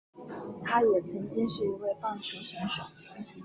[0.65, 2.81] 他也曾经是一位棒球选手。